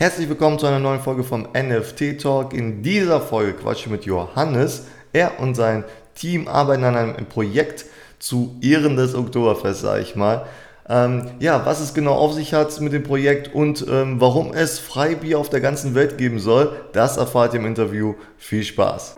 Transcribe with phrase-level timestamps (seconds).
[0.00, 2.54] Herzlich willkommen zu einer neuen Folge vom NFT Talk.
[2.54, 4.86] In dieser Folge quatsche ich mit Johannes.
[5.12, 5.82] Er und sein
[6.14, 7.84] Team arbeiten an einem Projekt
[8.20, 10.46] zu Ehren des Oktoberfests, sage ich mal.
[10.88, 14.78] Ähm, ja, was es genau auf sich hat mit dem Projekt und ähm, warum es
[14.78, 18.14] Freibier auf der ganzen Welt geben soll, das erfahrt ihr im Interview.
[18.36, 19.16] Viel Spaß!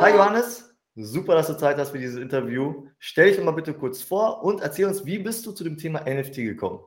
[0.00, 0.49] Hi Johannes,
[1.04, 2.88] super, dass du Zeit hast für dieses Interview.
[2.98, 5.76] Stell dich doch mal bitte kurz vor und erzähl uns, wie bist du zu dem
[5.76, 6.84] Thema NFT gekommen?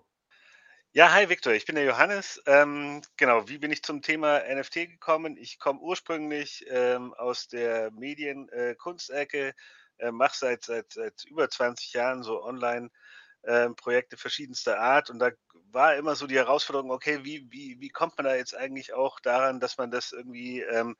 [0.91, 2.41] Ja, hi Victor, ich bin der Johannes.
[2.45, 5.37] Ähm, genau, wie bin ich zum Thema NFT gekommen?
[5.37, 9.55] Ich komme ursprünglich ähm, aus der Medien-Kunstecke,
[9.97, 15.31] äh, mache seit, seit, seit über 20 Jahren so Online-Projekte verschiedenster Art und da
[15.71, 19.19] war immer so die Herausforderung, okay, wie, wie, wie kommt man da jetzt eigentlich auch
[19.19, 20.95] daran, dass man das irgendwie ähm,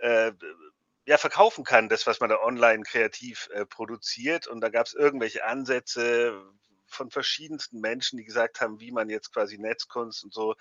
[0.00, 0.32] äh,
[1.06, 4.46] ja, verkaufen kann, das, was man da online kreativ äh, produziert.
[4.46, 6.40] Und da gab es irgendwelche Ansätze
[6.86, 10.54] von verschiedensten Menschen, die gesagt haben, wie man jetzt quasi Netzkunst und so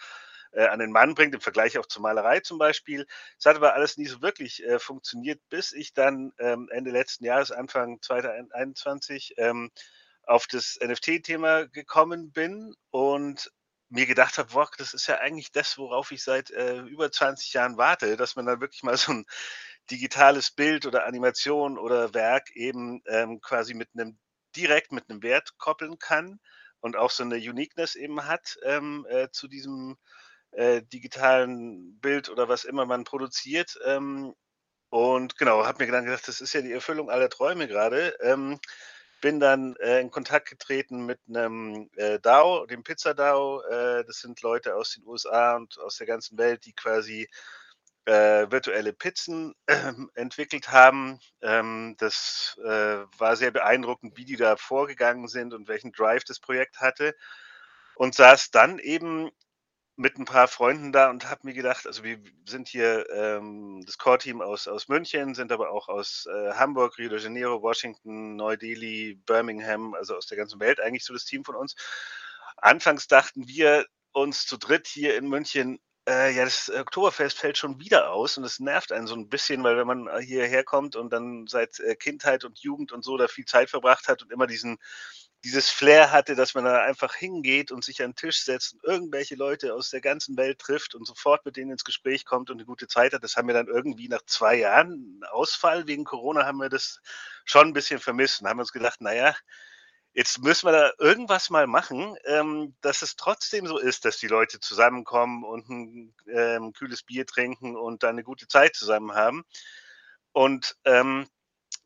[0.53, 3.05] äh, an den Mann bringt, im Vergleich auch zur Malerei zum Beispiel.
[3.37, 7.25] Es hat aber alles nie so wirklich äh, funktioniert, bis ich dann ähm, Ende letzten
[7.25, 9.71] Jahres, Anfang 2021, ähm,
[10.23, 13.51] auf das NFT-Thema gekommen bin und
[13.89, 17.51] mir gedacht habe, boah, das ist ja eigentlich das, worauf ich seit äh, über 20
[17.53, 19.25] Jahren warte, dass man dann wirklich mal so ein
[19.89, 24.17] digitales Bild oder Animation oder Werk eben ähm, quasi mit einem
[24.55, 26.39] direkt mit einem Wert koppeln kann
[26.81, 29.97] und auch so eine Uniqueness eben hat ähm, äh, zu diesem
[30.51, 33.79] äh, digitalen Bild oder was immer man produziert.
[33.85, 34.33] Ähm,
[34.89, 38.17] und genau, habe mir dann gedacht, das ist ja die Erfüllung aller Träume gerade.
[38.21, 38.59] Ähm,
[39.21, 43.61] bin dann äh, in Kontakt getreten mit einem äh, DAO, dem Pizza DAO.
[43.61, 47.29] Äh, das sind Leute aus den USA und aus der ganzen Welt, die quasi
[48.05, 51.19] äh, virtuelle Pizzen äh, entwickelt haben.
[51.41, 56.39] Ähm, das äh, war sehr beeindruckend, wie die da vorgegangen sind und welchen Drive das
[56.39, 57.15] Projekt hatte.
[57.95, 59.29] Und saß dann eben
[60.01, 63.97] mit ein paar Freunden da und habe mir gedacht, also wir sind hier ähm, das
[63.97, 69.21] Core-Team aus, aus München, sind aber auch aus äh, Hamburg, Rio de Janeiro, Washington, Neu-Delhi,
[69.25, 71.75] Birmingham, also aus der ganzen Welt eigentlich so das Team von uns.
[72.57, 77.79] Anfangs dachten wir uns zu dritt hier in München, äh, ja, das Oktoberfest fällt schon
[77.79, 80.95] wieder aus und es nervt einen so ein bisschen, weil wenn man äh, hierher kommt
[80.95, 84.31] und dann seit äh, Kindheit und Jugend und so da viel Zeit verbracht hat und
[84.31, 84.77] immer diesen
[85.43, 88.83] dieses Flair hatte, dass man da einfach hingeht und sich an den Tisch setzt und
[88.83, 92.57] irgendwelche Leute aus der ganzen Welt trifft und sofort mit denen ins Gespräch kommt und
[92.57, 93.23] eine gute Zeit hat.
[93.23, 97.01] Das haben wir dann irgendwie nach zwei Jahren Ausfall wegen Corona haben wir das
[97.45, 99.35] schon ein bisschen vermisst und haben uns gedacht, naja,
[100.13, 104.27] Jetzt müssen wir da irgendwas mal machen, ähm, dass es trotzdem so ist, dass die
[104.27, 109.43] Leute zusammenkommen und ein ähm, kühles Bier trinken und dann eine gute Zeit zusammen haben.
[110.33, 111.27] Und ähm,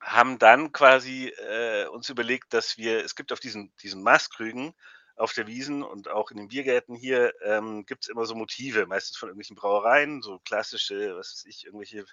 [0.02, 4.74] haben dann quasi äh, uns überlegt, dass wir, es gibt auf diesen, diesen Maßkrügen
[5.16, 8.86] auf der Wiesen und auch in den Biergärten hier ähm, gibt es immer so Motive,
[8.86, 12.06] meistens von irgendwelchen Brauereien, so klassische, was weiß ich, irgendwelche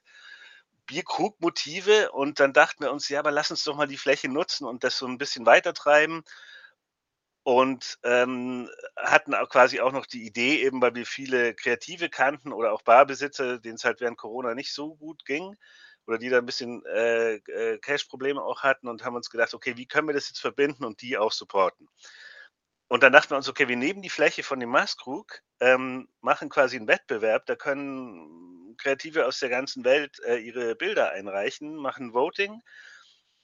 [0.86, 4.66] Bierkrugmotive und dann dachten wir uns, ja, aber lass uns doch mal die Fläche nutzen
[4.66, 6.22] und das so ein bisschen weiter treiben.
[7.44, 12.52] Und, ähm, hatten auch quasi auch noch die Idee, eben weil wir viele Kreative kannten
[12.52, 15.56] oder auch Barbesitzer, denen es halt während Corona nicht so gut ging
[16.06, 19.76] oder die da ein bisschen, äh, äh, Cash-Probleme auch hatten und haben uns gedacht: „Okay,
[19.76, 21.88] wie können wir das jetzt verbinden und die auch supporten?“
[22.88, 26.48] Und dann dachten wir uns: „Okay, wir nehmen die Fläche von dem Maßkrug, ähm, machen
[26.48, 32.12] quasi einen Wettbewerb, da können Kreative aus der ganzen Welt äh, ihre Bilder einreichen, machen
[32.12, 32.62] Voting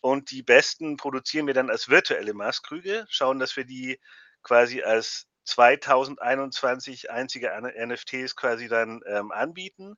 [0.00, 4.00] und die besten produzieren wir dann als virtuelle Maßkrüge, schauen, dass wir die
[4.42, 9.96] quasi als 2021 einzige NFTs quasi dann ähm, anbieten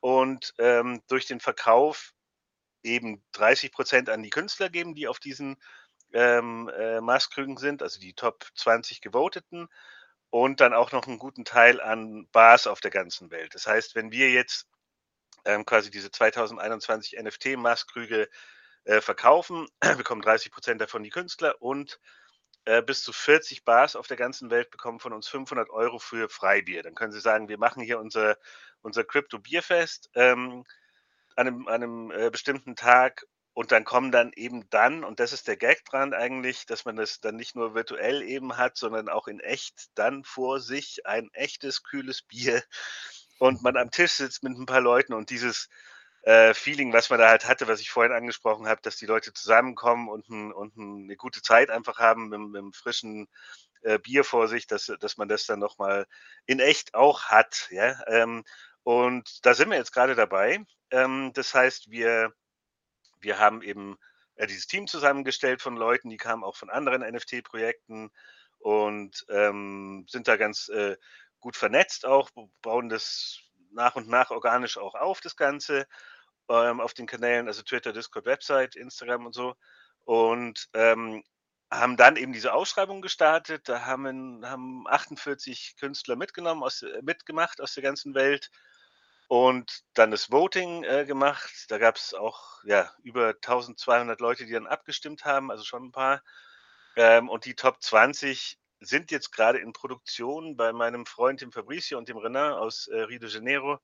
[0.00, 2.12] und ähm, durch den Verkauf
[2.82, 5.56] eben 30 Prozent an die Künstler geben, die auf diesen
[6.12, 9.68] ähm, äh, Maßkrügen sind, also die Top 20 Gevoteten
[10.34, 13.54] und dann auch noch einen guten Teil an Bars auf der ganzen Welt.
[13.54, 14.66] Das heißt, wenn wir jetzt
[15.44, 18.28] ähm, quasi diese 2021 NFT-Maßkrüge
[18.82, 22.00] äh, verkaufen, bekommen 30 Prozent davon die Künstler und
[22.64, 26.28] äh, bis zu 40 Bars auf der ganzen Welt bekommen von uns 500 Euro für
[26.28, 26.82] Freibier.
[26.82, 28.36] Dann können sie sagen, wir machen hier unser,
[28.82, 30.64] unser Crypto-Bierfest ähm,
[31.36, 35.32] an einem, an einem äh, bestimmten Tag und dann kommen dann eben dann, und das
[35.32, 39.08] ist der Gag dran eigentlich, dass man das dann nicht nur virtuell eben hat, sondern
[39.08, 42.62] auch in echt dann vor sich ein echtes, kühles Bier
[43.38, 45.68] und man am Tisch sitzt mit ein paar Leuten und dieses
[46.22, 49.32] äh, Feeling, was man da halt hatte, was ich vorhin angesprochen habe, dass die Leute
[49.32, 53.28] zusammenkommen und, ein, und ein, eine gute Zeit einfach haben mit, mit einem frischen
[53.82, 56.06] äh, Bier vor sich, dass, dass man das dann nochmal
[56.46, 57.68] in echt auch hat.
[57.70, 58.02] Ja?
[58.08, 58.44] Ähm,
[58.82, 60.64] und da sind wir jetzt gerade dabei.
[60.90, 62.32] Ähm, das heißt, wir
[63.24, 63.96] wir haben eben
[64.36, 68.10] äh, dieses Team zusammengestellt von Leuten, die kamen auch von anderen NFT-Projekten
[68.58, 70.96] und ähm, sind da ganz äh,
[71.40, 72.30] gut vernetzt auch,
[72.62, 73.40] bauen das
[73.72, 75.86] nach und nach organisch auch auf, das Ganze,
[76.48, 79.54] ähm, auf den Kanälen, also Twitter, Discord, Website, Instagram und so.
[80.04, 81.22] Und ähm,
[81.70, 83.68] haben dann eben diese Ausschreibung gestartet.
[83.68, 88.50] Da haben, haben 48 Künstler mitgenommen, aus, äh, mitgemacht aus der ganzen Welt
[89.34, 91.66] und dann das Voting äh, gemacht.
[91.66, 95.90] Da gab es auch ja, über 1200 Leute, die dann abgestimmt haben, also schon ein
[95.90, 96.22] paar.
[96.94, 101.98] Ähm, und die Top 20 sind jetzt gerade in Produktion bei meinem Freund, dem Fabricio
[101.98, 103.80] und dem Renan aus äh, Rio de Janeiro,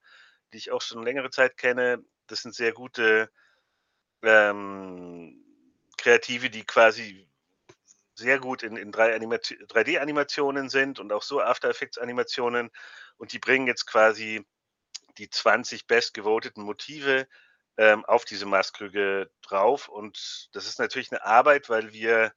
[0.53, 2.01] die ich auch schon längere Zeit kenne.
[2.27, 3.29] Das sind sehr gute
[4.23, 5.35] ähm,
[5.97, 7.27] Kreative, die quasi
[8.15, 12.71] sehr gut in, in 3D-Animationen sind und auch so After Effects-Animationen.
[13.17, 14.45] Und die bringen jetzt quasi
[15.17, 17.27] die 20 bestgevoteten Motive
[17.77, 19.89] ähm, auf diese Maßkrüge drauf.
[19.89, 22.33] Und das ist natürlich eine Arbeit, weil wir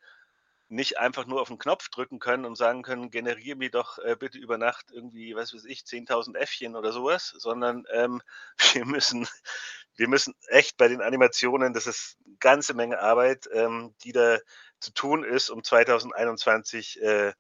[0.69, 4.17] nicht einfach nur auf den Knopf drücken können und sagen können, generiere mir doch äh,
[4.19, 8.23] bitte über Nacht irgendwie, was weiß ich, 10.000 Äffchen oder sowas, sondern ähm,
[8.73, 9.29] wir müssen,
[9.97, 14.38] wir müssen echt bei den Animationen, das ist eine ganze Menge Arbeit, ähm, die da
[14.81, 17.32] zu tun ist, um 2021 äh,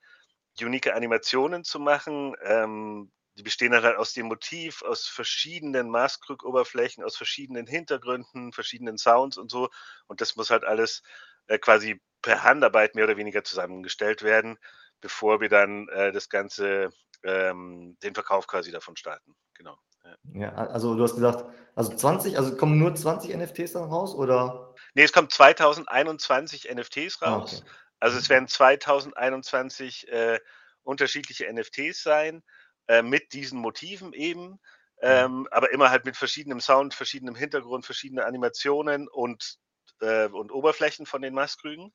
[0.60, 2.36] unique Animationen zu machen.
[2.42, 8.96] Ähm, die bestehen dann halt aus dem Motiv, aus verschiedenen Maßkrügoberflächen, aus verschiedenen Hintergründen, verschiedenen
[8.98, 9.68] Sounds und so.
[10.06, 11.02] Und das muss halt alles
[11.46, 14.58] äh, quasi per Handarbeit mehr oder weniger zusammengestellt werden,
[15.00, 16.90] bevor wir dann äh, das Ganze,
[17.22, 19.34] ähm, den Verkauf quasi davon starten.
[19.54, 19.76] Genau.
[20.04, 20.40] Ja.
[20.40, 20.54] ja.
[20.54, 21.44] also du hast gesagt,
[21.74, 24.74] also 20, also kommen nur 20 NFTs dann raus oder?
[24.94, 27.62] Nee, es kommen 2021 NFTs raus.
[27.62, 27.70] Okay.
[28.00, 30.38] Also es werden 2021 äh,
[30.82, 32.42] unterschiedliche NFTs sein,
[32.88, 34.50] äh, mit diesen Motiven eben.
[34.50, 34.58] Mhm.
[35.00, 39.58] Ähm, aber immer halt mit verschiedenem Sound, verschiedenem Hintergrund, verschiedenen Animationen und
[40.00, 41.92] äh, und Oberflächen von den Mastkrügen,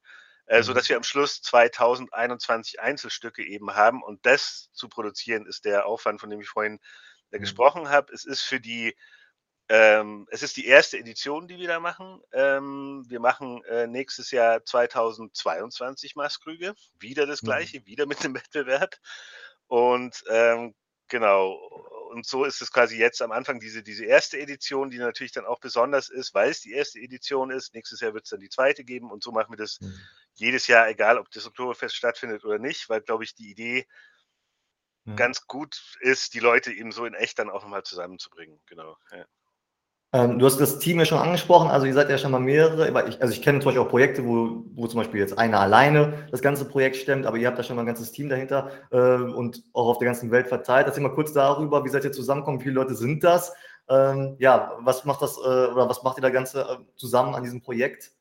[0.48, 0.64] äh, mhm.
[0.64, 4.04] sodass wir am Schluss 2021 Einzelstücke eben haben.
[4.04, 6.80] Und das zu produzieren ist der Aufwand, von dem ich vorhin
[7.32, 7.42] äh, mhm.
[7.42, 8.14] gesprochen habe.
[8.14, 8.96] Es ist für die
[9.72, 12.24] ähm, es ist die erste Edition, die wir da machen.
[12.34, 16.74] Ähm, wir machen äh, nächstes Jahr 2022 Maßkrüge.
[17.00, 17.48] Wieder das mhm.
[17.48, 17.86] gleiche, mhm.
[17.86, 18.96] wieder mit dem Wettbewerb.
[19.70, 20.74] Und ähm,
[21.10, 21.54] genau,
[22.10, 25.46] und so ist es quasi jetzt am Anfang diese, diese erste Edition, die natürlich dann
[25.46, 27.76] auch besonders ist, weil es die erste Edition ist.
[27.76, 29.94] Nächstes Jahr wird es dann die zweite geben und so machen wir das mhm.
[30.34, 33.86] jedes Jahr, egal ob das Oktoberfest stattfindet oder nicht, weil, glaube ich, die Idee
[35.06, 35.16] mhm.
[35.16, 38.60] ganz gut ist, die Leute eben so in echt dann auch nochmal zusammenzubringen.
[38.66, 38.98] Genau.
[39.12, 39.26] Ja.
[40.12, 42.88] Ähm, du hast das Team ja schon angesprochen, also ihr seid ja schon mal mehrere,
[43.08, 46.28] ich, also ich kenne zum Beispiel auch Projekte, wo, wo zum Beispiel jetzt einer alleine
[46.32, 48.98] das ganze Projekt stemmt, aber ihr habt da schon mal ein ganzes Team dahinter äh,
[48.98, 50.88] und auch auf der ganzen Welt verteilt.
[50.88, 53.54] Erzähl mal kurz darüber, wie seid ihr zusammengekommen, wie viele Leute sind das?
[53.88, 57.44] Ähm, ja, was macht das äh, oder was macht ihr da Ganze äh, zusammen an
[57.44, 58.12] diesem Projekt?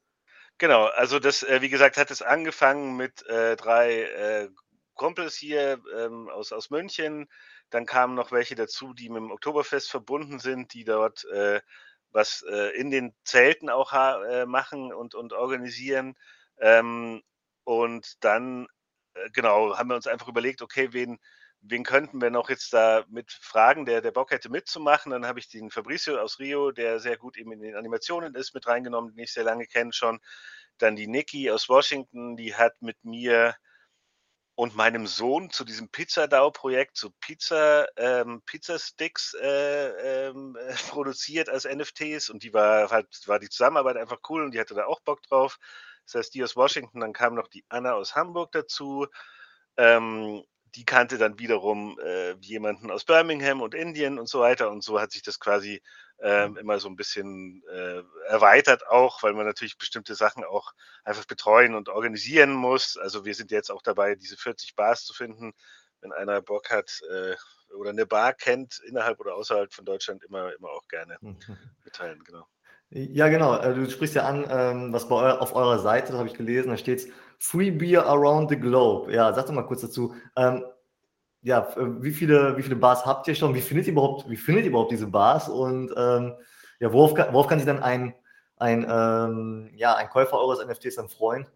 [0.59, 4.49] Genau, also das, äh, wie gesagt, hat es angefangen mit äh, drei äh,
[4.95, 7.29] Kumpels hier ähm, aus, aus München,
[7.71, 11.61] dann kamen noch welche dazu, die mit dem Oktoberfest verbunden sind, die dort äh,
[12.11, 16.15] was äh, in den Zelten auch äh, machen und, und organisieren.
[16.59, 17.23] Ähm,
[17.65, 18.67] und dann,
[19.15, 21.19] äh, genau, haben wir uns einfach überlegt, okay, wen,
[21.61, 25.13] wen könnten wir noch jetzt da mit fragen, der, der Bock hätte mitzumachen.
[25.13, 28.55] Dann habe ich den Fabricio aus Rio, der sehr gut eben in den Animationen ist,
[28.55, 30.21] mit reingenommen, den ich sehr lange kenne schon.
[30.79, 33.55] Dann die Nikki aus Washington, die hat mit mir
[34.59, 41.65] und meinem Sohn zu diesem Pizza-DAO-Projekt, zu Pizza, ähm, Pizza-Sticks äh, ähm, äh, produziert als
[41.65, 44.99] NFTs und die war halt, war die Zusammenarbeit einfach cool und die hatte da auch
[44.99, 45.61] Bock drauf.
[46.07, 49.07] Das heißt, die aus Washington, dann kam noch die Anna aus Hamburg dazu.
[49.77, 50.43] Ähm,
[50.75, 54.73] die kannte dann wiederum äh, jemanden aus Birmingham und Indien und so weiter.
[54.73, 55.81] Und so hat sich das quasi
[56.21, 60.73] ähm, immer so ein bisschen äh, erweitert auch, weil man natürlich bestimmte Sachen auch
[61.05, 62.97] einfach betreuen und organisieren muss.
[62.97, 65.53] Also wir sind jetzt auch dabei, diese 40 Bars zu finden.
[66.01, 67.35] Wenn einer Bock hat äh,
[67.75, 71.19] oder eine Bar kennt, innerhalb oder außerhalb von Deutschland, immer, immer auch gerne
[71.85, 72.47] mitteilen, genau.
[72.91, 73.59] Ja, genau.
[73.59, 76.35] Äh, du sprichst ja an, ähm, was bei eu auf eurer Seite, das habe ich
[76.35, 79.13] gelesen, da steht Free Beer Around the Globe.
[79.13, 80.15] Ja, sag doch mal kurz dazu.
[80.37, 80.65] Ähm,
[81.43, 83.55] ja, wie viele, wie viele Bars habt ihr schon?
[83.55, 85.49] Wie findet ihr überhaupt, wie findet ihr überhaupt diese Bars?
[85.49, 86.35] Und ähm,
[86.81, 88.15] ja, worauf, worauf kann sich dann ein,
[88.57, 91.47] ein, ähm, ja, ein Käufer eures NFTs dann freuen?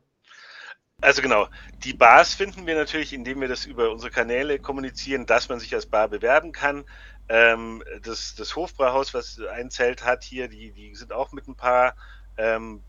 [1.01, 1.49] Also genau,
[1.83, 5.75] die Bars finden wir natürlich, indem wir das über unsere Kanäle kommunizieren, dass man sich
[5.75, 6.85] als Bar bewerben kann.
[7.29, 11.57] Ähm, das, das Hofbrauhaus, was ein Zelt hat hier, die, die sind auch mit ein
[11.57, 11.97] paar
[12.37, 12.85] ähm,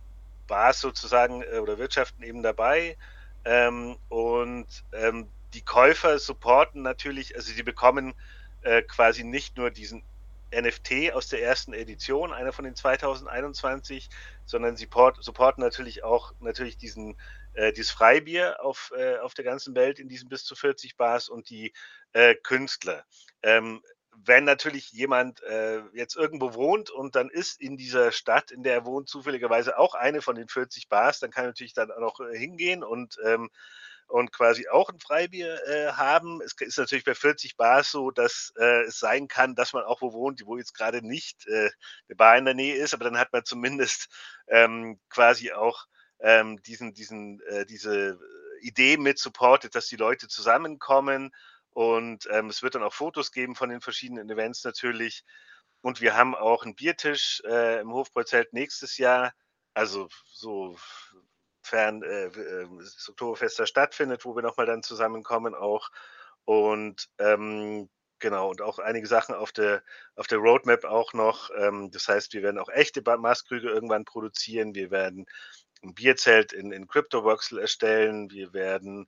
[0.47, 2.97] Bars sozusagen äh, oder Wirtschaften eben dabei.
[3.45, 8.13] Ähm, und ähm, die Käufer supporten natürlich, also sie bekommen
[8.61, 10.03] äh, quasi nicht nur diesen
[10.53, 14.09] NFT aus der ersten Edition, einer von den 2021,
[14.45, 17.17] sondern sie port, supporten natürlich auch natürlich diesen
[17.53, 21.29] äh, dieses Freibier auf, äh, auf der ganzen Welt in diesen bis zu 40 Bars
[21.29, 21.73] und die
[22.13, 23.05] äh, Künstler.
[23.43, 23.81] Ähm,
[24.25, 28.73] wenn natürlich jemand äh, jetzt irgendwo wohnt und dann ist in dieser Stadt, in der
[28.73, 32.19] er wohnt, zufälligerweise auch eine von den 40 Bars, dann kann er natürlich dann auch
[32.19, 33.49] äh, hingehen und ähm,
[34.07, 36.41] und quasi auch ein Freibier äh, haben.
[36.41, 40.01] Es ist natürlich bei 40 Bars so, dass äh, es sein kann, dass man auch
[40.01, 41.69] wo wohnt, wo jetzt gerade nicht äh,
[42.07, 44.07] eine Bar in der Nähe ist, aber dann hat man zumindest
[44.47, 45.85] ähm, quasi auch
[46.19, 48.19] ähm, diesen, diesen, äh, diese
[48.61, 51.31] Idee mit supportet, dass die Leute zusammenkommen
[51.73, 55.23] und ähm, es wird dann auch Fotos geben von den verschiedenen Events natürlich.
[55.81, 59.33] Und wir haben auch einen Biertisch äh, im Hofbräuzelt nächstes Jahr,
[59.73, 60.77] also so
[61.63, 65.89] fern äh, äh, das Oktoberfest da stattfindet, wo wir nochmal dann zusammenkommen auch.
[66.45, 67.89] Und ähm,
[68.19, 69.83] genau, und auch einige Sachen auf der,
[70.15, 71.49] auf der Roadmap auch noch.
[71.57, 74.75] Ähm, das heißt, wir werden auch echte Maßkrüge irgendwann produzieren.
[74.75, 75.25] Wir werden
[75.83, 78.29] ein Bierzelt in, in CryptoVoxel erstellen.
[78.29, 79.07] Wir werden,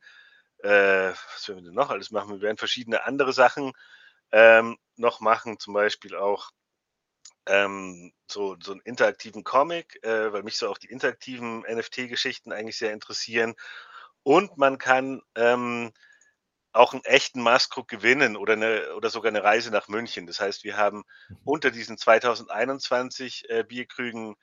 [0.60, 2.36] äh, was werden wir denn noch alles machen?
[2.36, 3.74] Wir werden verschiedene andere Sachen
[4.32, 6.52] ähm, noch machen, zum Beispiel auch
[7.48, 12.78] ähm, so, so einen interaktiven Comic, äh, weil mich so auch die interaktiven NFT-Geschichten eigentlich
[12.78, 13.56] sehr interessieren.
[14.24, 15.92] Und man kann ähm,
[16.74, 20.28] auch einen echten Maskruck gewinnen oder, eine, oder sogar eine Reise nach München.
[20.28, 21.38] Das heißt, wir haben mhm.
[21.46, 24.36] unter diesen 2021 äh, Bierkrügen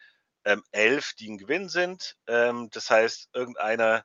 [0.45, 2.17] ähm, elf, die ein Gewinn sind.
[2.27, 4.05] Ähm, das heißt, irgendeiner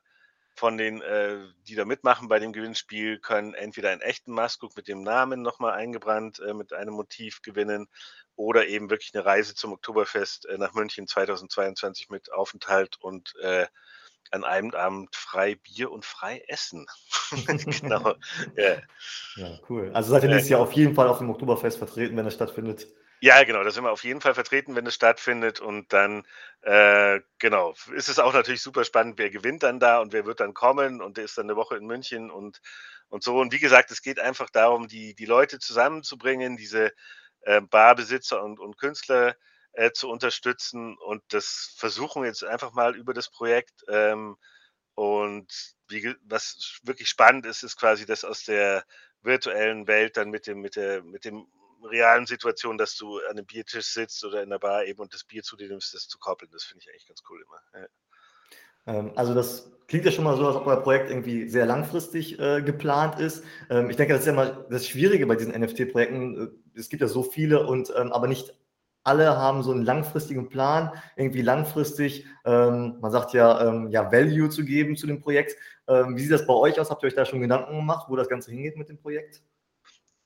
[0.58, 1.38] von den, äh,
[1.68, 5.72] die da mitmachen bei dem Gewinnspiel, können entweder einen echten Maskuk mit dem Namen nochmal
[5.72, 7.88] eingebrannt äh, mit einem Motiv gewinnen
[8.34, 13.66] oder eben wirklich eine Reise zum Oktoberfest äh, nach München 2022 mit Aufenthalt und äh,
[14.30, 16.86] an einem Abend frei Bier und frei Essen.
[17.80, 18.14] genau.
[18.56, 18.76] Ja.
[19.36, 19.58] ja.
[19.68, 19.90] cool.
[19.94, 22.88] Also seid ihr nächstes Jahr auf jeden Fall auf dem Oktoberfest vertreten, wenn es stattfindet.
[23.20, 25.60] Ja, genau, da sind wir auf jeden Fall vertreten, wenn es stattfindet.
[25.60, 26.24] Und dann,
[26.62, 30.40] äh, genau, ist es auch natürlich super spannend, wer gewinnt dann da und wer wird
[30.40, 32.60] dann kommen und der ist dann eine Woche in München und,
[33.08, 33.38] und so.
[33.38, 36.92] Und wie gesagt, es geht einfach darum, die, die Leute zusammenzubringen, diese
[37.42, 39.34] äh, Barbesitzer und, und Künstler
[39.72, 40.96] äh, zu unterstützen.
[40.98, 43.84] Und das versuchen wir jetzt einfach mal über das Projekt.
[43.88, 44.36] Ähm,
[44.94, 45.46] und
[45.88, 48.84] wie, was wirklich spannend ist, ist quasi das aus der
[49.22, 51.46] virtuellen Welt dann mit dem, mit der, mit dem
[51.84, 55.24] realen Situation, dass du an einem Biertisch sitzt oder in der Bar eben und das
[55.24, 56.50] Bier zu dir nimmst, das zu koppeln.
[56.52, 57.82] Das finde ich eigentlich ganz cool immer.
[57.82, 57.88] Ja.
[58.88, 62.38] Ähm, also das klingt ja schon mal so, als ob euer Projekt irgendwie sehr langfristig
[62.38, 63.44] äh, geplant ist.
[63.70, 66.48] Ähm, ich denke, das ist ja mal das Schwierige bei diesen NFT-Projekten.
[66.74, 68.54] Äh, es gibt ja so viele und ähm, aber nicht
[69.04, 74.50] alle haben so einen langfristigen Plan, irgendwie langfristig, ähm, man sagt ja, ähm, ja, Value
[74.50, 75.56] zu geben zu dem Projekt.
[75.86, 76.90] Ähm, wie sieht das bei euch aus?
[76.90, 79.42] Habt ihr euch da schon Gedanken gemacht, wo das Ganze hingeht mit dem Projekt?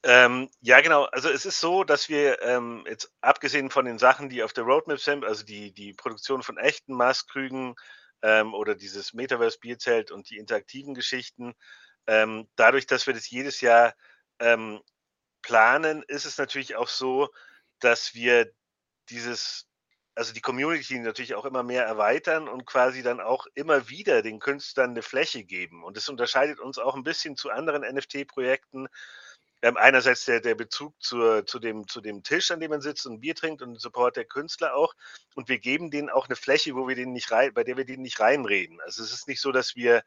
[0.04, 1.04] Ähm, ja, genau.
[1.04, 4.64] Also es ist so, dass wir ähm, jetzt abgesehen von den Sachen, die auf der
[4.64, 7.76] Roadmap sind, also die, die Produktion von echten Maßkrügen
[8.22, 11.54] ähm, oder dieses Metaverse-Bierzelt und die interaktiven Geschichten,
[12.06, 13.94] ähm, dadurch, dass wir das jedes Jahr
[14.40, 14.80] ähm,
[15.42, 17.28] planen, ist es natürlich auch so,
[17.80, 18.52] dass wir
[19.08, 19.68] dieses,
[20.14, 24.40] also die Community natürlich auch immer mehr erweitern und quasi dann auch immer wieder den
[24.40, 25.84] Künstlern eine Fläche geben.
[25.84, 28.88] Und das unterscheidet uns auch ein bisschen zu anderen NFT-Projekten,
[29.62, 33.06] ähm, einerseits der, der Bezug zur, zu, dem, zu dem Tisch, an dem man sitzt
[33.06, 34.94] und ein Bier trinkt und Support der Künstler auch.
[35.36, 37.84] Und wir geben denen auch eine Fläche, wo wir denen nicht rein, bei der wir
[37.84, 38.80] denen nicht reinreden.
[38.80, 40.02] Also es ist nicht so, dass wir,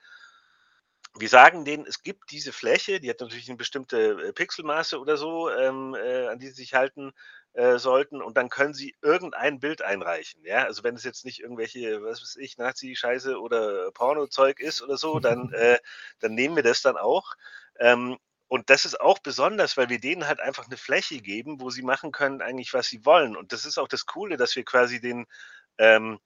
[1.17, 5.15] wir sagen denen, es gibt diese Fläche, die hat natürlich eine bestimmte äh, Pixelmaße oder
[5.15, 7.13] so, ähm, äh, an die sie sich halten
[7.53, 10.43] äh, sollten, und dann können sie irgendein Bild einreichen.
[10.43, 14.97] Ja, also wenn es jetzt nicht irgendwelche, was weiß ich, Nazi-Scheiße oder Porno-Zeug ist oder
[14.97, 15.79] so, dann, äh,
[16.19, 17.35] dann nehmen wir das dann auch.
[17.79, 18.17] Ähm,
[18.47, 21.81] und das ist auch besonders, weil wir denen halt einfach eine Fläche geben, wo sie
[21.81, 23.35] machen können eigentlich, was sie wollen.
[23.35, 25.25] Und das ist auch das Coole, dass wir quasi den
[25.77, 26.19] ähm,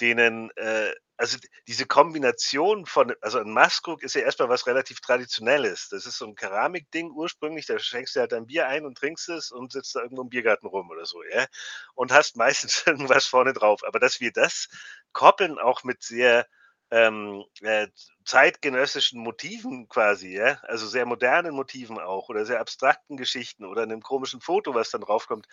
[0.00, 1.38] denen, äh, also
[1.68, 5.88] diese Kombination von also ein Maskrug ist ja erstmal was relativ Traditionelles.
[5.88, 9.28] Das ist so ein Keramikding ursprünglich, da schenkst du halt dein Bier ein und trinkst
[9.28, 11.46] es und sitzt da irgendwo im Biergarten rum oder so, ja?
[11.94, 13.82] Und hast meistens irgendwas vorne drauf.
[13.86, 14.68] Aber dass wir das
[15.12, 16.46] koppeln auch mit sehr
[16.94, 17.88] ähm, äh,
[18.24, 24.00] zeitgenössischen Motiven quasi, ja, also sehr modernen Motiven auch oder sehr abstrakten Geschichten oder einem
[24.00, 25.48] komischen Foto, was dann draufkommt,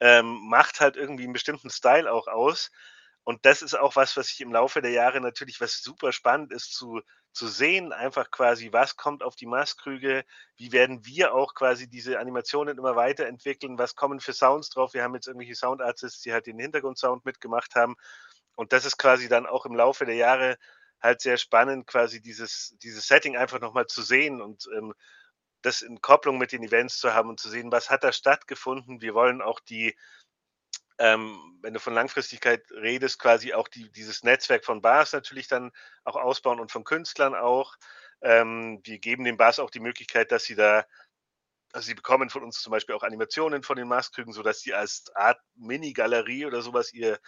[0.00, 2.70] ähm, macht halt irgendwie einen bestimmten Style auch aus.
[3.22, 6.52] Und das ist auch was, was ich im Laufe der Jahre natürlich, was super spannend
[6.52, 7.00] ist zu,
[7.32, 10.24] zu sehen, einfach quasi, was kommt auf die Maßkrüge,
[10.58, 14.92] wie werden wir auch quasi diese Animationen immer weiterentwickeln, was kommen für Sounds drauf.
[14.92, 17.96] Wir haben jetzt irgendwelche Soundartists, die halt den Hintergrundsound mitgemacht haben
[18.54, 20.56] und das ist quasi dann auch im Laufe der Jahre
[21.00, 24.94] halt sehr spannend, quasi dieses, dieses Setting einfach nochmal zu sehen und ähm,
[25.62, 29.00] das in Kopplung mit den Events zu haben und zu sehen, was hat da stattgefunden.
[29.00, 29.96] Wir wollen auch die,
[30.98, 35.72] ähm, wenn du von Langfristigkeit redest, quasi auch die, dieses Netzwerk von Bars natürlich dann
[36.04, 37.76] auch ausbauen und von Künstlern auch.
[38.20, 40.86] Ähm, wir geben den Bars auch die Möglichkeit, dass sie da
[41.74, 45.10] also sie bekommen von uns zum Beispiel auch Animationen von den Maskrügen, sodass sie als
[45.16, 47.18] Art Mini-Galerie oder sowas ihr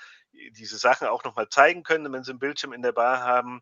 [0.52, 3.60] diese Sachen auch nochmal zeigen können, wenn sie einen Bildschirm in der Bar haben.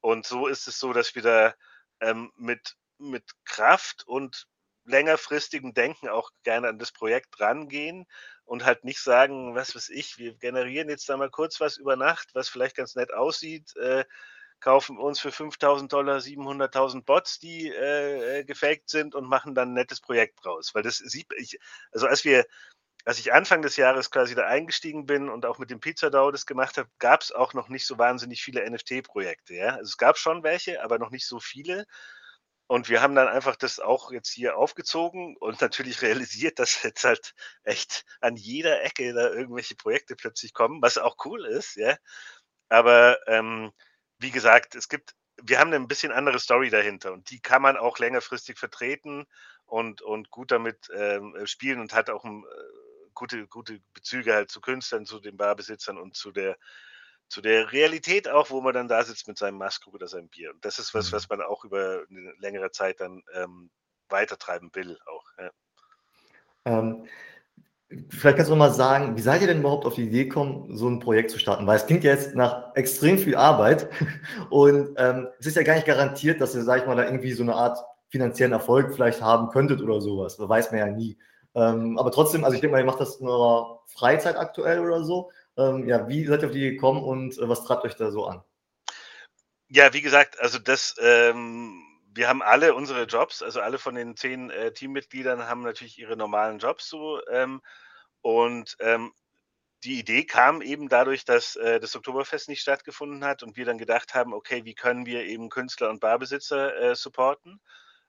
[0.00, 1.54] Und so ist es so, dass wir da
[2.00, 4.48] ähm, mit, mit Kraft und
[4.84, 8.04] längerfristigem Denken auch gerne an das Projekt rangehen
[8.44, 11.94] und halt nicht sagen, was weiß ich, wir generieren jetzt da mal kurz was über
[11.94, 14.04] Nacht, was vielleicht ganz nett aussieht, äh,
[14.60, 19.70] kaufen uns für 5000 Dollar 700.000 Bots, die äh, äh, gefaked sind und machen dann
[19.70, 20.74] ein nettes Projekt draus.
[20.74, 21.58] Weil das sieht ich,
[21.92, 22.46] also als wir,
[23.04, 26.46] als ich Anfang des Jahres quasi da eingestiegen bin und auch mit dem Pizzadau das
[26.46, 29.54] gemacht habe, gab es auch noch nicht so wahnsinnig viele NFT-Projekte.
[29.54, 29.70] Ja?
[29.76, 31.86] Also es gab schon welche, aber noch nicht so viele.
[32.68, 37.04] Und wir haben dann einfach das auch jetzt hier aufgezogen und natürlich realisiert, dass jetzt
[37.04, 41.96] halt echt an jeder Ecke da irgendwelche Projekte plötzlich kommen, was auch cool ist, ja.
[42.68, 43.72] Aber ähm,
[44.18, 47.60] wie gesagt, es gibt wir haben eine ein bisschen andere Story dahinter und die kann
[47.62, 49.26] man auch längerfristig vertreten
[49.66, 54.34] und und gut damit, ähm, äh, spielen und hat auch 'n, äh, gute gute Bezüge
[54.34, 56.56] halt zu Künstlern, zu den Barbesitzern und zu der
[57.28, 60.50] zu der Realität auch, wo man dann da sitzt mit seinem Maßkrug oder seinem Bier.
[60.52, 61.12] Und das ist was, Mhm.
[61.12, 63.70] was man auch über eine längere Zeit dann, ähm,
[64.08, 65.50] weitertreiben will auch, ja.
[66.66, 67.08] Ähm,
[68.08, 70.88] vielleicht kannst du mal sagen, wie seid ihr denn überhaupt auf die Idee gekommen, so
[70.88, 71.66] ein Projekt zu starten?
[71.66, 73.88] Weil es klingt ja jetzt nach extrem viel Arbeit
[74.50, 77.32] und, ähm, es ist ja gar nicht garantiert, dass ihr, sage ich mal, da irgendwie
[77.32, 77.78] so eine Art
[78.08, 80.38] finanziellen Erfolg vielleicht haben könntet oder sowas.
[80.38, 80.48] was.
[80.48, 81.18] weiß man ja nie.
[81.54, 85.04] Ähm, aber trotzdem, also ich denke mal, ihr macht das in eurer Freizeit aktuell oder
[85.04, 85.30] so.
[85.56, 88.10] Ähm, ja, wie seid ihr auf die Idee gekommen und, äh, was treibt euch da
[88.10, 88.42] so an?
[89.68, 91.85] Ja, wie gesagt, also das, ähm
[92.16, 96.16] wir haben alle unsere Jobs, also alle von den 10, äh, Teammitgliedern haben natürlich ihre
[96.16, 97.62] normalen Jobs so, ähm,
[98.22, 99.12] und, ähm,
[99.84, 103.78] die Idee kam eben dadurch, dass, äh, das Oktoberfest nicht stattgefunden hat und wir dann
[103.78, 107.60] gedacht haben: „Okay, wie können wir eben Künstler und Barbesitzer, äh, supporten?“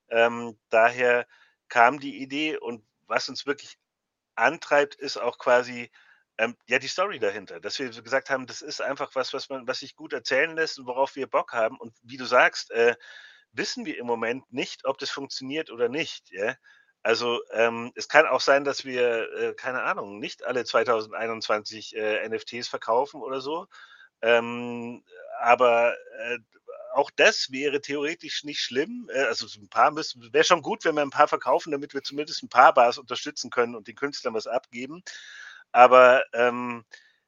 [0.10, 1.28] Ähm, daher
[1.70, 3.78] kam die Idee und was uns wirklich
[4.36, 5.92] antreibt, ist auch quasi,
[6.38, 9.68] ähm, ja, die Story dahinter, dass wir gesagt haben, das ist einfach was, was man
[9.68, 11.78] was sich gut erzählen lässt und worauf wir Bock haben.
[11.80, 12.96] Und wie du sagst, äh,
[13.58, 16.56] wissen wir im Moment nicht, ob das funktioniert oder nicht, ja?
[17.04, 22.28] Also, ähm, es kann auch sein, dass wir, äh, keine Ahnung, nicht alle 2021, äh,
[22.28, 23.68] NFTs verkaufen oder so.
[24.22, 25.04] Ähm,
[25.42, 26.40] aber, äh,
[26.94, 29.10] auch das wäre theoretisch nicht schlimm.
[29.14, 31.94] Äh, also, so 'n paar müssen wäre schon gut, wenn wir ein paar verkaufen, damit
[31.94, 35.04] wir zumindest ein paar Bars unterstützen können und den Künstlern was abgeben.
[35.74, 36.86] Aber, ähm,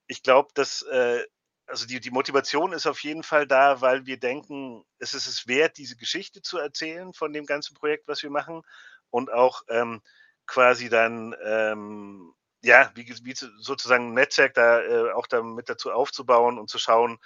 [0.08, 1.24] ich glaube, dass, äh
[1.70, 5.48] also, die die Motivation ist auf jeden Fall da, weil wir denken, es ist es
[5.48, 8.64] wert, diese Geschichte zu erzählen von dem ganzen Projekt, was wir machen
[9.12, 10.02] und auch, ähm,
[10.48, 15.70] quasi dann, ähm, ja, wie wie so sozusagen 'n Netzwerk da, äh, auch da mit
[15.70, 17.20] dazu aufzubauen und zu schauen,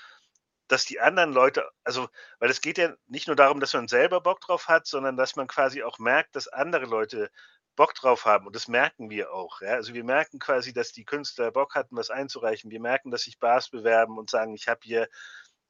[0.69, 4.21] dass die anderen Leute also, weil es geht ja nicht nur darum, dass man selber
[4.21, 7.31] Bock drauf hat, sondern dass man quasi auch merkt, dass andere Leute
[7.75, 9.71] Bock drauf haben und das merken wir auch, ja?
[9.75, 12.71] Also, wir merken quasi, dass die Künstler Bock hatten, was einzureichen.
[12.71, 15.07] Wir merken, dass sich Bars bewerben und sagen: „Ich habe hier,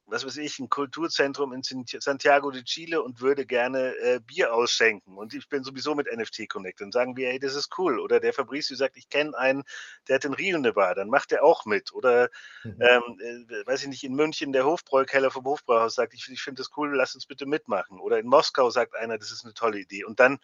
[0.06, 5.16] was weiß ich, ein Kulturzentrum in Santiago de Chile und würde gerne, äh, Bier ausschenken
[5.16, 8.20] und ich bin sowieso mit NFT connected.“ Dann sagen wir: „Hey, das ist cool.“ Oder
[8.20, 9.62] der Fabricio sagt: „Ich kenne einen,
[10.08, 11.92] der hat in Rio 'ne Bar“, dann macht der auch mit.
[11.94, 12.28] Oder
[12.64, 12.88] Mhm.
[12.88, 16.60] ähm, äh, weiß ich nicht, in München der Hofbräukeller vom Hofbräuhaus sagt, ich, ich finde
[16.62, 18.00] das cool, lass uns bitte mitmachen.
[18.00, 20.04] Oder in Moskau sagt einer, das ist eine tolle Idee.
[20.04, 20.38] Und dann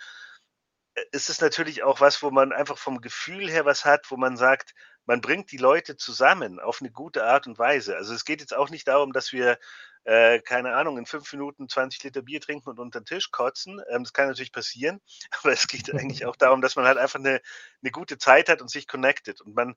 [1.12, 4.36] ist es natürlich auch was, wo man einfach vom Gefühl her was hat, wo man
[4.36, 4.74] sagt,
[5.06, 7.96] man bringt die Leute zusammen auf eine gute Art und Weise.
[7.96, 9.58] Also es geht jetzt auch nicht darum, dass wir,
[10.04, 13.80] äh, keine Ahnung, in fünf Minuten 20 Liter Bier trinken und unter den Tisch kotzen.
[13.88, 15.00] Ähm, das kann natürlich passieren,
[15.42, 17.40] aber es geht eigentlich auch darum, dass man halt einfach eine,
[17.82, 19.40] eine gute Zeit hat und sich connected.
[19.40, 19.74] Und man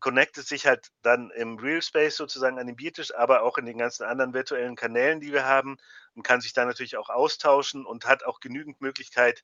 [0.00, 3.78] connectet sich halt dann im Real Space sozusagen an den Biertisch, aber auch in den
[3.78, 5.76] ganzen anderen virtuellen Kanälen, die wir haben
[6.14, 9.42] und kann sich da natürlich auch austauschen und hat auch genügend Möglichkeit,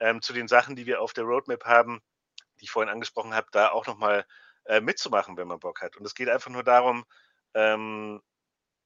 [0.00, 2.00] ähm, zu den Sachen, die wir auf der Roadmap haben,
[2.60, 4.26] die ich vorhin angesprochen habe, da auch noch mal,
[4.64, 5.96] äh, mitzumachen, wenn man Bock hat.
[5.96, 7.04] Und es geht einfach nur darum,
[7.54, 8.20] ähm,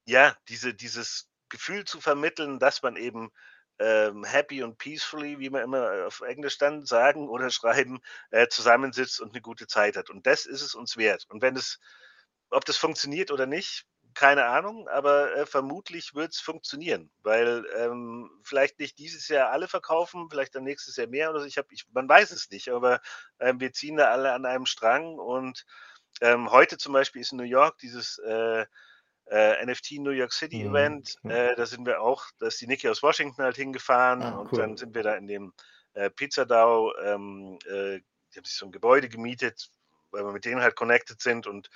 [0.05, 3.31] ja, diese dieses Gefühl zu vermitteln, dass man eben,
[3.79, 7.99] ähm, happy und peacefully, wie man immer äh, auf Englisch dann sagen oder schreiben,
[8.31, 10.09] äh, zusammensitzt und eine gute Zeit hat.
[10.09, 11.25] Und das ist es uns wert.
[11.29, 11.79] Und wenn es
[12.49, 18.31] ob das funktioniert oder nicht, keine Ahnung, aber, äh, vermutlich wird es funktionieren, weil, ähm,
[18.43, 21.45] vielleicht nicht dieses Jahr alle verkaufen, vielleicht dann nächstes Jahr mehr oder so.
[21.45, 23.01] Ich habe ich man weiß es nicht, aber,
[23.39, 25.65] ähm, wir ziehen da alle an einem Strang und,
[26.21, 28.65] ähm, heute zum Beispiel ist in New York dieses, äh
[29.29, 30.65] äh, NFT New York City Mhm.
[30.65, 31.15] Event.
[31.27, 34.57] Äh, da sind wir auch da ist die Niki aus Washington halt hingefahren Ah, und
[34.57, 34.77] dann cool.
[34.77, 35.53] sind wir da in dem
[35.93, 37.99] äh, Pizzadau, ähm, äh,
[38.33, 39.69] die haben sich so ein Gebäude gemietet,
[40.11, 41.69] weil wir mit denen halt connected sind und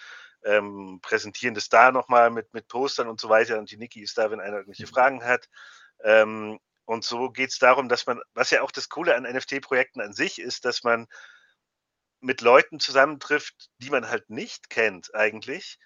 [0.43, 3.57] ähm, präsentieren das da nochmal mit, mit Postern und so weiter.
[3.57, 4.89] Und die Niki ist da, wenn einer irgendwelche mhm.
[4.89, 5.47] Fragen hat.
[6.03, 10.01] Ähm, und so geht es darum, dass man, was ja auch das Coole an NFT-Projekten
[10.01, 11.07] an sich ist, dass man
[12.21, 15.77] mit Leuten zusammentrifft, die man halt nicht kennt eigentlich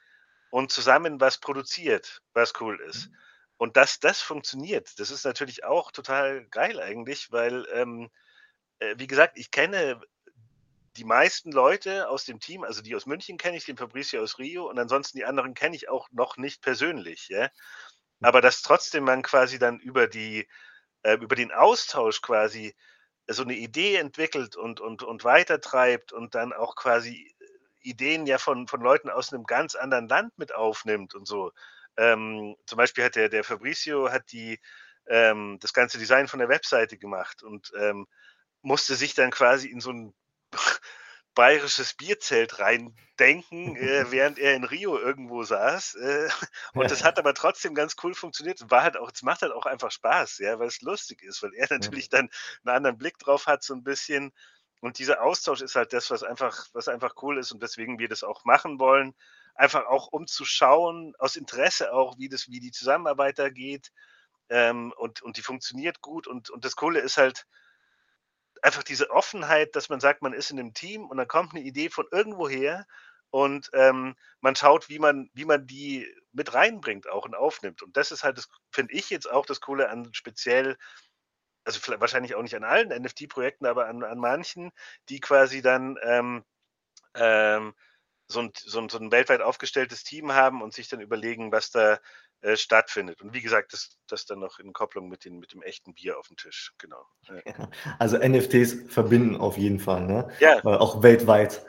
[0.49, 3.09] und zusammen was produziert, was cool ist.
[3.09, 3.17] Mhm.
[3.57, 8.09] Und dass das funktioniert, das ist natürlich auch total geil eigentlich, weil, ähm,
[8.79, 10.01] äh, wie gesagt, ich kenne
[10.97, 14.37] die meisten Leute aus dem Team, also die aus München kenne ich, den Fabricio aus
[14.37, 17.49] Rio und ansonsten die anderen kenne ich auch noch nicht persönlich, ja.
[18.21, 20.47] Aber dass trotzdem man quasi dann über die,
[21.03, 22.75] äh, über den Austausch quasi
[23.27, 27.33] so eine Idee entwickelt und, und, und weitertreibt und dann auch quasi
[27.81, 31.51] Ideen ja von, von Leuten aus einem ganz anderen Land mit aufnimmt und so.
[31.97, 34.59] Ähm, zum Beispiel hat der, der Fabricio hat die,
[35.07, 38.07] ähm, das ganze Design von der Webseite gemacht und ähm,
[38.61, 40.13] musste sich dann quasi in so ein
[41.35, 45.95] bayerisches Bierzelt reindenken, äh, während er in Rio irgendwo saß.
[45.95, 46.29] Äh,
[46.73, 48.61] und das hat aber trotzdem ganz cool funktioniert.
[48.61, 51.41] Und war halt auch, es macht halt auch einfach Spaß, ja, weil es lustig ist,
[51.43, 52.29] weil er natürlich dann
[52.63, 54.31] einen anderen Blick drauf hat, so ein bisschen.
[54.81, 58.09] Und dieser Austausch ist halt das, was einfach, was einfach cool ist und weswegen wir
[58.09, 59.13] das auch machen wollen.
[59.55, 63.91] Einfach auch um zu schauen, aus Interesse auch, wie das, wie die Zusammenarbeit da geht.
[64.49, 66.27] Ähm, und, und die funktioniert gut.
[66.27, 67.45] Und, und das Coole ist halt,
[68.63, 71.63] einfach diese Offenheit, dass man sagt, man ist in einem Team und dann kommt eine
[71.63, 72.85] Idee von irgendwoher
[73.29, 77.81] und ähm, man schaut, wie man, wie man die mit reinbringt auch und aufnimmt.
[77.81, 80.77] Und das ist halt, das finde ich jetzt auch das Coole an speziell,
[81.65, 84.71] also wahrscheinlich auch nicht an allen NFT-Projekten, aber an, an manchen,
[85.09, 86.43] die quasi dann ähm,
[87.15, 87.73] ähm,
[88.33, 91.71] so, ein, so, ein, so ein weltweit aufgestelltes Team haben und sich dann überlegen, was
[91.71, 91.99] da
[92.41, 93.21] äh, stattfindet.
[93.21, 96.19] Und wie gesagt, das, das dann noch in Kopplung mit, den, mit dem echten Bier
[96.19, 96.73] auf dem Tisch.
[96.77, 97.05] Genau.
[97.45, 97.69] Ja.
[97.99, 100.27] Also NFTs verbinden auf jeden Fall, ne?
[100.39, 100.57] Ja.
[100.57, 101.65] Äh, auch weltweit.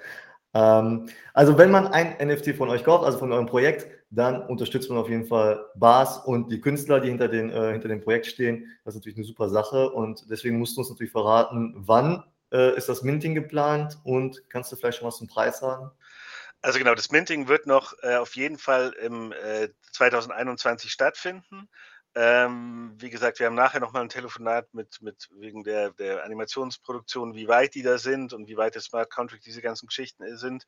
[0.53, 4.89] Ähm, also wenn man ein NFT von euch kauft, also von eurem Projekt, dann unterstützt
[4.89, 8.27] man auf jeden Fall Bars und die Künstler, die hinter, den, äh, hinter dem Projekt
[8.27, 8.67] stehen.
[8.85, 12.77] Das ist natürlich eine super Sache und deswegen musst du uns natürlich verraten, wann äh,
[12.77, 15.91] ist das Minting geplant und kannst du vielleicht schon was zum Preis sagen?
[16.65, 21.69] Also genau, das Minting wird noch äh, auf jeden Fall im äh, 2021 stattfinden.
[22.15, 27.35] Ähm, wie gesagt, wir haben nachher nochmal ein Telefonat mit, mit wegen der, der Animationsproduktion,
[27.35, 30.39] wie weit die da sind und wie weit der Smart Contract diese ganzen Geschichten äh,
[30.39, 30.65] sind.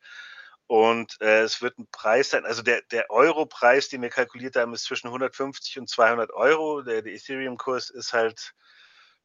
[0.67, 4.75] Und äh, es wird ein Preis sein, also der, der Euro-Preis, den wir kalkuliert haben,
[4.75, 6.83] ist zwischen 150 und 200 Euro.
[6.83, 8.53] Der, der Ethereum-Kurs ist halt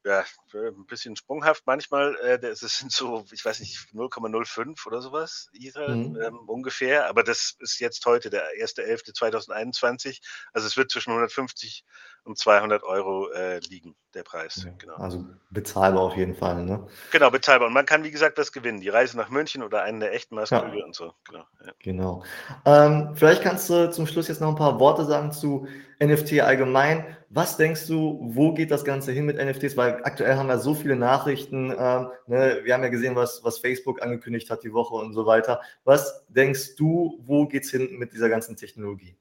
[0.04, 2.16] ja, ein bisschen sprunghaft manchmal.
[2.16, 6.18] Äh, das sind so, ich weiß nicht, 0,05 oder sowas, Ether mhm.
[6.20, 7.08] ähm, ungefähr.
[7.08, 10.20] Aber das ist jetzt heute der 1.11.2021.
[10.52, 11.84] Also es wird zwischen 150
[12.24, 14.62] und 200 Euro äh, liegen, der Preis.
[14.64, 14.94] Ja, genau.
[14.94, 16.86] Also bezahlbar auf jeden Fall, ne?
[17.10, 17.68] Genau, bezahlbar.
[17.68, 18.80] Und man kann, wie gesagt, was gewinnen.
[18.80, 20.84] Die Reise nach München oder einen der echten Maskenflüge ja.
[20.84, 21.14] und so.
[21.24, 21.44] Genau.
[21.64, 21.72] Ja.
[21.80, 22.24] genau.
[22.64, 25.66] Ähm, vielleicht kannst du zum Schluss jetzt noch ein paar Worte sagen zu
[26.00, 27.16] NFT allgemein.
[27.34, 29.74] Was denkst du, wo geht das Ganze hin mit NFTs?
[29.78, 31.70] Weil aktuell haben wir so viele Nachrichten.
[31.70, 32.60] Ähm, ne?
[32.62, 35.62] Wir haben ja gesehen, was, was Facebook angekündigt hat die Woche und so weiter.
[35.84, 39.16] Was denkst du, wo geht es hin mit dieser ganzen Technologie?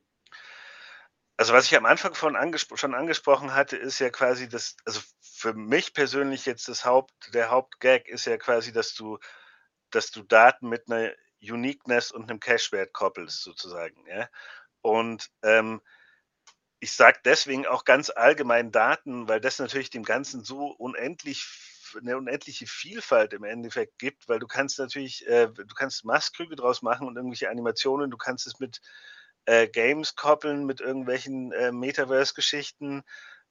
[1.38, 5.00] Also was ich am Anfang von angespro schon angesprochen hatte, ist ja quasi das, also
[5.22, 9.20] für mich persönlich jetzt das Haupt, der Hauptgag ist ja quasi, dass du,
[9.90, 14.06] dass du Daten mit einer Uniqueness und einem Cache-Wert koppelst, sozusagen.
[14.06, 14.28] Ja?
[14.82, 15.80] Und ähm,
[16.82, 21.48] ich sage deswegen auch ganz allgemein Daten, weil das natürlich dem Ganzen so unendlich
[21.98, 26.82] eine unendliche Vielfalt im Endeffekt gibt, weil du kannst natürlich, äh, du kannst Maßkrüge draus
[26.82, 28.82] machen und irgendwelche Animationen, du kannst es mit
[29.46, 33.04] äh, Games koppeln mit irgendwelchen äh, Metaverse-Geschichten.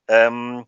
[0.09, 0.67] Ähm,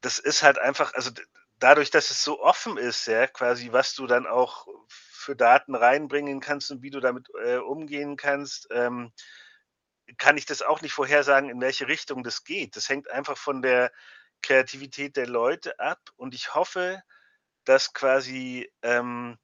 [0.00, 1.10] das ist halt einfach, also
[1.58, 6.40] dadurch, dass es so offen ist, ja, quasi, was du dann auch für Daten reinbringen
[6.40, 9.12] kannst und wie du damit äh, umgehen kannst, ähm,
[10.16, 12.76] kann ich das auch nicht vorhersagen, in welche Richtung das geht.
[12.76, 13.92] Das hängt einfach von der
[14.42, 17.02] Kreativität der Leute ab und ich hoffe,
[17.64, 19.38] dass quasi ähm,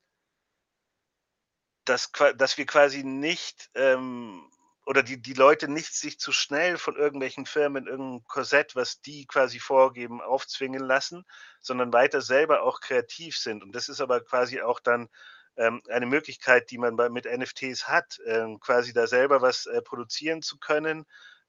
[1.84, 4.50] dass, dass wir quasi nicht ähm,
[4.86, 9.00] oder die, die Leute nicht sich zu schnell von irgendwelchen Firmen in irgendein Korsett, was
[9.00, 11.24] die quasi vorgeben, aufzwingen lassen,
[11.60, 13.62] sondern weiter selber auch kreativ sind.
[13.62, 15.08] Und das ist aber quasi auch dann
[15.56, 19.82] ähm, eine Möglichkeit, die man bei, mit NFTs hat, ähm, quasi da selber was äh,
[19.82, 21.04] produzieren zu können,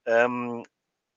[0.05, 0.65] ähm,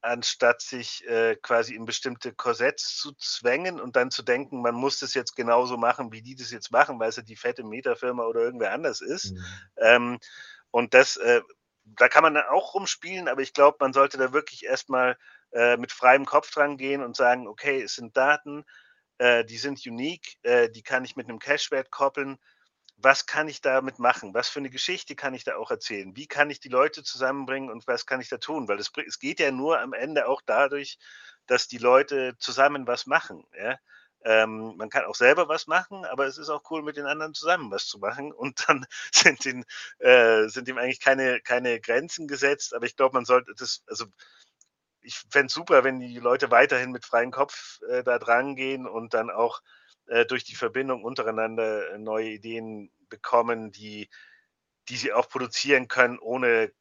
[0.00, 5.00] anstatt sich äh, quasi in bestimmte Korsetts zu zwängen und dann zu denken, man muss
[5.00, 8.24] das jetzt genauso machen, wie die das jetzt machen, weil es ja die fette Metafirma
[8.24, 9.32] oder irgendwer anders ist.
[9.32, 9.44] Mhm.
[9.76, 10.18] Ähm,
[10.70, 11.42] und das äh,
[11.96, 15.16] da kann man dann auch rumspielen, aber ich glaube, man sollte da wirklich erstmal
[15.52, 18.64] äh, mit freiem Kopf dran gehen und sagen, okay, es sind Daten,
[19.18, 22.38] äh, die sind unique, äh, die kann ich mit einem Cashwert koppeln.
[23.00, 24.34] Was kann ich damit machen?
[24.34, 26.16] Was für eine Geschichte kann ich da auch erzählen?
[26.16, 28.66] Wie kann ich die Leute zusammenbringen und was kann ich da tun?
[28.66, 30.98] Weil es, es geht ja nur am Ende auch dadurch,
[31.46, 33.44] dass die Leute zusammen was machen.
[33.56, 33.78] Ja?
[34.24, 37.34] Ähm, man kann auch selber was machen, aber es ist auch cool, mit den anderen
[37.34, 38.32] zusammen was zu machen.
[38.32, 39.64] Und dann sind, den,
[39.98, 42.74] äh, sind ihm eigentlich keine, keine Grenzen gesetzt.
[42.74, 44.06] Aber ich glaube, man sollte das, also
[45.02, 48.86] ich fände es super, wenn die Leute weiterhin mit freiem Kopf äh, da dran gehen
[48.86, 49.60] und dann auch
[50.08, 54.08] äh, durch die Verbindung untereinander äh, neue Ideen bekommen, die,
[54.88, 56.72] die sie auch produzieren können, ohne,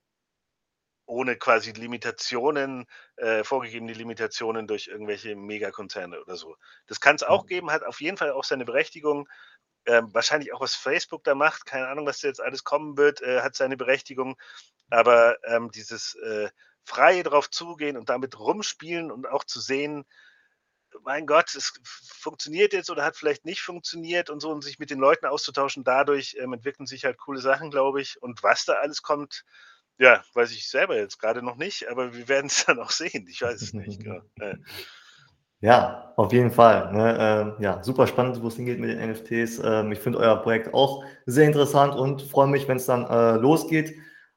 [1.06, 2.86] ohne quasi Limitationen,
[3.18, 6.56] äh, vorgegebene Limitationen durch irgendwelche Megakonzerne oder so.
[6.88, 7.48] Das kann es auch mhm.
[7.48, 9.28] geben, hat auf jeden Fall auch seine Berechtigung.
[9.86, 13.22] Ähm, wahrscheinlich auch was Facebook da macht, keine Ahnung, was da jetzt alles kommen wird,
[13.22, 14.38] äh, hat seine Berechtigung.
[14.90, 16.50] Aber ähm, dieses äh,
[16.84, 20.06] frei drauf zugehen und damit rumspielen und auch zu sehen,
[21.04, 24.90] mein Gott, es funktioniert jetzt oder hat vielleicht nicht funktioniert und so und sich mit
[24.90, 25.84] den Leuten auszutauschen.
[25.84, 28.22] Dadurch ähm, entwickeln sich halt coole Sachen, glaube ich.
[28.22, 29.46] Und was da alles kommt,
[29.98, 33.28] ja, weiß ich selber jetzt gerade noch nicht, aber wir werden es dann auch sehen.
[33.28, 34.04] Ich weiß es nicht.
[34.04, 34.22] Genau.
[35.60, 36.94] Ja, auf jeden Fall.
[36.94, 37.18] Ne?
[37.20, 39.60] Ähm, ja, super spannend, wo es hingeht mit den NFTs.
[39.64, 43.38] Ähm, ich finde euer Projekt auch sehr interessant und freue mich, wenn es dann äh,
[43.38, 43.96] losgeht.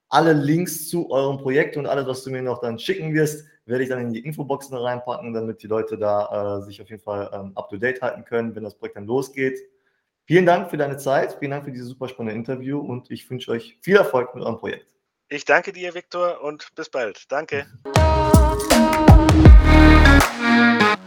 [0.08, 3.84] Alle Links zu eurem Projekt und alles, was du mir noch dann schicken wirst, werde
[3.84, 7.30] ich dann in die Infoboxen reinpacken, damit die Leute da äh, sich auf jeden Fall
[7.32, 9.58] ähm, up-to-date halten können, wenn das Projekt dann losgeht.
[10.24, 13.50] Vielen Dank für deine Zeit, vielen Dank für dieses super spannende Interview und ich wünsche
[13.50, 14.86] euch viel Erfolg mit eurem Projekt.
[15.28, 17.30] Ich danke dir, Viktor, und bis bald.
[17.30, 17.66] Danke.